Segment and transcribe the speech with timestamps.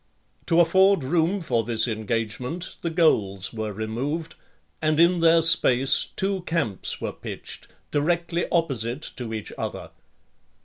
[0.47, 4.33] To afford room for this engagement, the goals were removed,
[4.81, 9.91] and in their space two camps were pitched, directly opposite to each other.